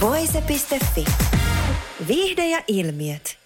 Voise.fi. 0.00 1.04
Viihde 2.08 2.46
ja 2.46 2.62
ilmiöt. 2.68 3.38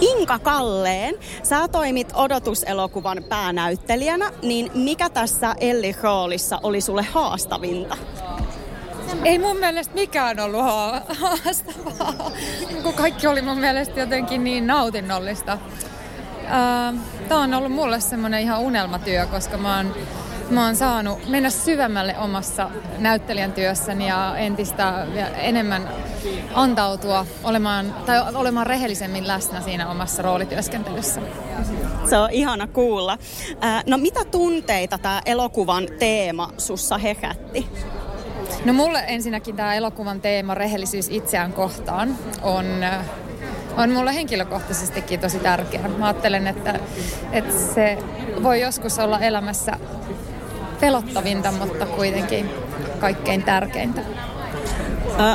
Inka 0.00 0.38
Kalleen, 0.38 1.14
sä 1.42 1.68
toimit 1.68 2.08
odotuselokuvan 2.14 3.24
päänäyttelijänä, 3.28 4.30
niin 4.42 4.70
mikä 4.74 5.10
tässä 5.10 5.54
Elli 5.60 5.96
roolissa 6.02 6.60
oli 6.62 6.80
sulle 6.80 7.02
haastavinta? 7.02 7.96
Ei 9.24 9.38
mun 9.38 9.56
mielestä 9.56 9.94
mikään 9.94 10.40
ollut 10.40 10.64
haastavaa, 11.18 12.30
kun 12.82 12.94
kaikki 12.94 13.26
oli 13.26 13.42
mun 13.42 13.58
mielestä 13.58 14.00
jotenkin 14.00 14.44
niin 14.44 14.66
nautinnollista. 14.66 15.58
Tämä 17.28 17.42
on 17.42 17.54
ollut 17.54 17.72
mulle 17.72 18.00
semmoinen 18.00 18.40
ihan 18.40 18.60
unelmatyö, 18.60 19.26
koska 19.26 19.56
mä 19.56 19.76
oon, 19.76 19.94
mä 20.50 20.64
oon 20.64 20.76
saanut 20.76 21.28
mennä 21.28 21.50
syvemmälle 21.50 22.18
omassa 22.18 22.70
näyttelijän 22.98 23.52
työssäni 23.52 24.08
ja 24.08 24.36
entistä 24.36 25.06
enemmän 25.36 25.88
antautua 26.54 27.26
olemaan, 27.44 27.94
tai 28.06 28.34
olemaan 28.34 28.66
rehellisemmin 28.66 29.26
läsnä 29.26 29.60
siinä 29.60 29.90
omassa 29.90 30.22
roolityöskentelyssä. 30.22 31.20
Se 32.10 32.16
on 32.16 32.30
ihana 32.30 32.66
kuulla. 32.66 33.18
No 33.86 33.98
mitä 33.98 34.24
tunteita 34.24 34.98
tämä 34.98 35.22
elokuvan 35.26 35.88
teema 35.98 36.52
sussa 36.58 36.98
herätti? 36.98 37.66
No 38.64 38.72
mulle 38.72 39.04
ensinnäkin 39.06 39.56
tämä 39.56 39.74
elokuvan 39.74 40.20
teema, 40.20 40.54
rehellisyys 40.54 41.08
itseään 41.10 41.52
kohtaan, 41.52 42.18
on 42.42 42.66
on 43.76 43.90
mulle 43.90 44.14
henkilökohtaisestikin 44.14 45.20
tosi 45.20 45.38
tärkeä. 45.38 45.88
Mä 45.98 46.06
ajattelen, 46.06 46.46
että, 46.46 46.80
että 47.32 47.54
se 47.74 47.98
voi 48.42 48.60
joskus 48.60 48.98
olla 48.98 49.20
elämässä 49.20 49.72
pelottavinta, 50.80 51.52
mutta 51.52 51.86
kuitenkin 51.86 52.50
kaikkein 53.00 53.42
tärkeintä. 53.42 54.00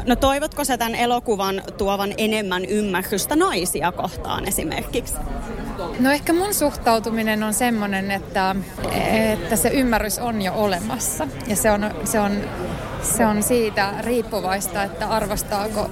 No 0.05 0.15
toivotko 0.15 0.65
sä 0.65 0.77
tämän 0.77 0.95
elokuvan 0.95 1.61
tuovan 1.77 2.13
enemmän 2.17 2.65
ymmärrystä 2.65 3.35
naisia 3.35 3.91
kohtaan 3.91 4.47
esimerkiksi? 4.47 5.13
No 5.99 6.11
ehkä 6.11 6.33
mun 6.33 6.53
suhtautuminen 6.53 7.43
on 7.43 7.53
semmoinen, 7.53 8.11
että, 8.11 8.55
että 9.33 9.55
se 9.55 9.69
ymmärrys 9.69 10.19
on 10.19 10.41
jo 10.41 10.53
olemassa. 10.53 11.27
Ja 11.47 11.55
se 11.55 11.71
on, 11.71 11.91
se 12.03 12.19
on, 12.19 12.31
se 13.01 13.25
on 13.25 13.43
siitä 13.43 13.93
riippuvaista, 13.99 14.83
että 14.83 15.07
arvostaako 15.07 15.89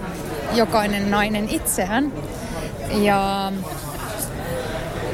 jokainen 0.53 1.11
nainen 1.11 1.49
itseään. 1.49 2.13
Ja 2.91 3.51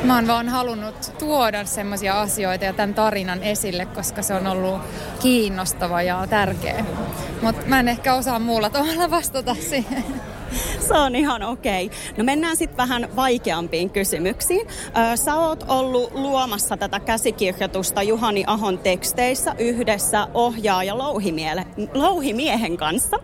mä 0.06 0.16
oon 0.16 0.28
vaan 0.28 0.50
halunnut 0.50 1.12
tuoda 1.20 1.66
semmoisia 1.66 2.22
asioita 2.22 2.66
ja 2.66 2.74
tämän 2.74 2.94
tarinan 2.94 3.44
esille, 3.44 3.86
koska 3.86 4.22
se 4.22 4.34
on 4.34 4.48
ollut 4.48 4.82
kiinnostava 5.22 6.02
ja 6.02 6.28
tärkeä. 6.30 6.86
Mutta 7.42 7.62
mä 7.66 7.80
en 7.80 7.88
ehkä 7.88 8.16
osaa 8.16 8.40
muulla 8.40 8.70
tavalla 8.70 9.10
vastata 9.10 9.56
siihen. 9.70 10.04
Se 10.88 10.94
on 10.94 11.16
ihan 11.16 11.44
okei. 11.44 11.86
Okay. 11.86 11.98
No 12.18 12.24
mennään 12.24 12.58
sitten 12.58 12.78
vähän 12.78 13.08
vaikeampiin 13.16 13.90
kysymyksiin. 13.90 14.68
Sä 15.16 15.36
oot 15.36 15.66
ollut 15.68 16.14
luomassa 16.14 16.78
tätä 16.78 17.00
käsikirjoitusta 17.00 18.04
Juhani 18.04 18.44
Ahon 18.48 18.78
teksteissä 18.78 19.56
yhdessä 19.60 20.28
ohjaaja 20.34 20.98
Louhimiehen 21.94 22.78
kanssa. 22.78 23.18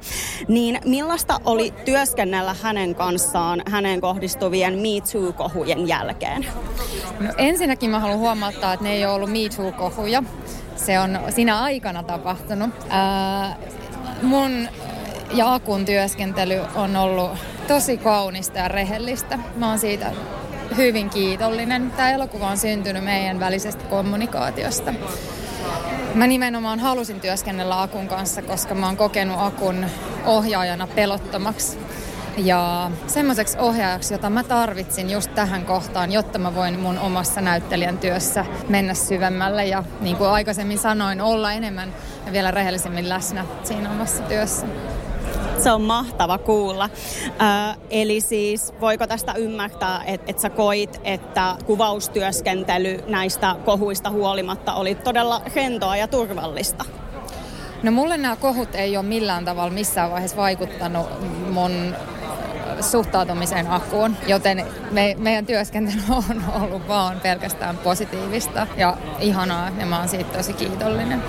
Niin 0.47 0.80
millaista 0.86 1.40
oli 1.46 1.74
työskennellä 1.86 2.56
hänen 2.62 2.96
kanssaan 2.96 3.62
hänen 3.70 4.02
kohdistuvien 4.02 4.74
Me 4.74 5.12
Too-kohujen 5.12 5.88
jälkeen? 5.88 6.46
No 7.20 7.34
ensinnäkin 7.38 7.90
mä 7.90 8.00
haluan 8.00 8.20
huomauttaa, 8.20 8.74
että 8.74 8.84
ne 8.84 8.94
ei 8.94 9.06
ole 9.06 9.14
ollut 9.14 9.31
Me 9.31 9.50
Too-kohuja. 9.56 10.24
Se 10.75 11.00
on 11.00 11.20
siinä 11.30 11.62
aikana 11.62 12.03
tapahtunut. 12.03 12.70
Ää, 12.90 13.58
mun 14.22 14.68
ja 15.34 15.53
Akun 15.53 15.86
työskentely 15.86 16.59
on 16.75 16.96
ollut 16.96 17.31
tosi 17.68 17.97
kaunista 17.97 18.58
ja 18.58 18.68
rehellistä. 18.68 19.40
Mä 19.56 19.69
oon 19.69 19.80
siitä 19.80 20.12
hyvin 20.78 21.09
kiitollinen. 21.09 21.92
Tämä 21.92 22.12
elokuva 22.12 22.47
on 22.47 22.58
syntynyt 22.58 23.03
meidän 23.03 23.40
välisestä 23.40 23.84
kommunikaatiosta. 23.84 24.94
Mä 26.16 26.28
nimenomaan 26.28 26.80
halusin 26.80 27.20
työskennellä 27.22 27.81
Akun 27.81 28.08
kanssa, 28.08 28.41
koska 28.41 28.75
mä 28.75 28.86
oon 28.86 28.97
kokenut 28.97 29.38
Akun 29.40 29.86
ohjaajana 30.25 30.88
pelottomaksi. 30.88 31.78
Ja 32.38 32.91
semmoiseksi 33.08 33.58
ohjaajaksi, 33.59 34.14
jota 34.14 34.30
mä 34.30 34.44
tarvitsin 34.44 35.09
just 35.09 35.36
tähän 35.36 35.66
kohtaan, 35.66 36.12
jotta 36.12 36.40
mä 36.40 36.56
voin 36.56 36.80
mun 36.80 37.00
omassa 37.00 37.41
näyttelijän 37.41 37.97
työssä 37.97 38.46
mennä 38.70 38.94
syvemmälle 38.94 39.66
ja 39.66 39.84
niin 40.02 40.18
kuin 40.18 40.30
aikaisemmin 40.30 40.80
sanoin, 40.80 41.22
olla 41.22 41.53
enemmän 41.53 41.94
ja 42.25 42.31
vielä 42.31 42.52
rehellisemmin 42.52 43.09
läsnä 43.09 43.46
siinä 43.64 43.91
omassa 43.91 44.24
työssä. 44.24 44.66
Se 45.64 45.72
on 45.72 45.82
mahtava 45.82 46.38
kuulla. 46.38 46.90
Äh, 47.42 47.78
eli 47.90 48.22
siis 48.22 48.74
voiko 48.82 49.08
tästä 49.08 49.34
ymmärtää, 49.34 50.04
että 50.06 50.32
et 50.32 50.40
sä 50.40 50.50
koit, 50.50 51.02
että 51.04 51.56
kuvaustyöskentely 51.66 53.04
näistä 53.08 53.56
kohuista 53.66 54.10
huolimatta 54.10 54.74
oli 54.74 54.96
todella 54.96 55.42
rentoa 55.56 55.98
ja 55.98 56.08
turvallista? 56.08 56.86
No 57.84 57.92
mulle 57.92 58.18
nämä 58.18 58.36
kohut 58.36 58.76
ei 58.76 58.98
ole 58.98 59.06
millään 59.06 59.46
tavalla 59.46 59.74
missään 59.74 60.12
vaiheessa 60.12 60.38
vaikuttanut 60.38 61.08
mun 61.52 61.96
suhtautumiseen 62.80 63.72
akuun, 63.72 64.18
joten 64.28 64.66
me, 64.92 65.16
meidän 65.20 65.46
työskentely 65.46 66.02
on 66.30 66.44
ollut 66.62 66.88
vaan 66.88 67.20
pelkästään 67.20 67.78
positiivista 67.78 68.68
ja 68.78 68.98
ihanaa 69.20 69.70
ja 69.80 69.86
mä 69.86 70.00
oon 70.00 70.10
siitä 70.10 70.38
tosi 70.38 70.54
kiitollinen. 70.54 71.24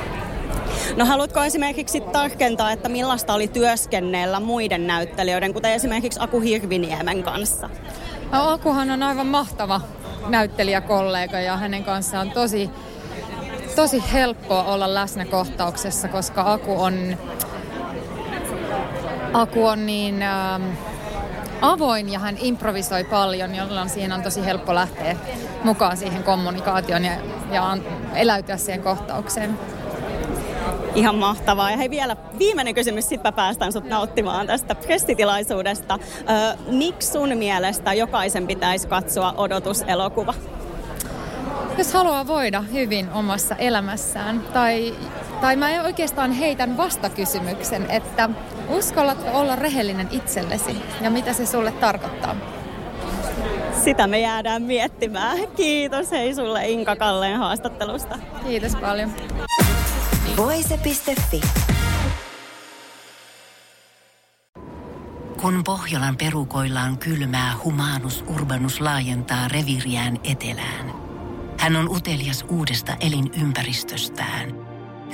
No 0.96 1.04
haluatko 1.06 1.44
esimerkiksi 1.44 2.00
tarkentaa, 2.00 2.72
että 2.72 2.88
millaista 2.88 3.34
oli 3.34 3.48
työskennellä 3.48 4.40
muiden 4.40 4.86
näyttelijöiden, 4.86 5.54
kuten 5.54 5.72
esimerkiksi 5.72 6.20
Aku 6.22 6.40
Hirviniemen 6.40 7.22
kanssa? 7.22 7.70
No, 8.32 8.50
Akuhan 8.50 8.90
on 8.90 9.02
aivan 9.02 9.26
mahtava 9.26 9.80
näyttelijäkollega 10.28 11.40
ja 11.40 11.56
hänen 11.56 11.84
kanssaan 11.84 12.26
on 12.26 12.32
tosi, 12.32 12.70
tosi 13.76 14.04
helppoa 14.12 14.64
olla 14.64 14.94
läsnä 14.94 15.24
kohtauksessa, 15.24 16.08
koska 16.08 16.52
Aku 16.52 16.82
on, 16.82 17.16
Aku 19.32 19.66
on 19.66 19.86
niin 19.86 20.22
ähm, 20.22 20.62
avoin 21.62 22.12
ja 22.12 22.18
hän 22.18 22.36
improvisoi 22.40 23.04
paljon, 23.04 23.54
jolloin 23.54 23.88
siihen 23.88 24.12
on 24.12 24.22
tosi 24.22 24.44
helppo 24.44 24.74
lähteä 24.74 25.16
mukaan 25.64 25.96
siihen 25.96 26.22
kommunikaatioon 26.22 27.04
ja, 27.04 27.12
ja 27.52 27.76
eläytyä 28.14 28.56
siihen 28.56 28.82
kohtaukseen. 28.82 29.58
Ihan 30.94 31.14
mahtavaa. 31.14 31.70
Ja 31.70 31.76
hei 31.76 31.90
vielä 31.90 32.16
viimeinen 32.38 32.74
kysymys, 32.74 33.08
sitten 33.08 33.34
päästään 33.34 33.72
sut 33.72 33.88
nauttimaan 33.88 34.46
tästä 34.46 34.74
pressitilaisuudesta. 34.74 35.98
Miksi 36.66 37.12
sun 37.12 37.36
mielestä 37.36 37.92
jokaisen 37.92 38.46
pitäisi 38.46 38.88
katsoa 38.88 39.34
odotuselokuva? 39.36 40.34
Jos 41.78 41.92
haluaa 41.92 42.26
voida 42.26 42.60
hyvin 42.60 43.10
omassa 43.10 43.56
elämässään, 43.56 44.40
tai, 44.40 44.94
tai 45.40 45.56
mä 45.56 45.82
oikeastaan 45.84 46.32
heitän 46.32 46.76
vastakysymyksen, 46.76 47.90
että 47.90 48.30
uskallatko 48.68 49.38
olla 49.38 49.56
rehellinen 49.56 50.08
itsellesi 50.10 50.76
ja 51.00 51.10
mitä 51.10 51.32
se 51.32 51.46
sulle 51.46 51.72
tarkoittaa? 51.72 52.36
Sitä 53.84 54.06
me 54.06 54.20
jäädään 54.20 54.62
miettimään. 54.62 55.38
Kiitos 55.56 56.10
hei 56.10 56.34
sulle 56.34 56.68
Inka 56.68 56.96
Kalleen 56.96 57.38
haastattelusta. 57.38 58.18
Kiitos 58.46 58.76
paljon. 58.76 59.12
Voise.fi. 60.36 61.40
Kun 65.40 65.64
Pohjolan 65.64 66.16
perukoillaan 66.16 66.98
kylmää, 66.98 67.54
humanus 67.64 68.24
urbanus 68.28 68.80
laajentaa 68.80 69.48
reviriään 69.48 70.18
etelään. 70.24 70.92
Hän 71.58 71.76
on 71.76 71.88
utelias 71.88 72.44
uudesta 72.48 72.96
elinympäristöstään. 73.00 74.54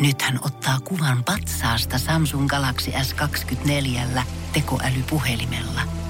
Nyt 0.01 0.23
hän 0.23 0.39
ottaa 0.45 0.81
kuvan 0.81 1.25
patsaasta 1.25 1.99
Samsung 1.99 2.49
Galaxy 2.49 2.91
S24 2.91 4.21
tekoälypuhelimella. 4.53 5.98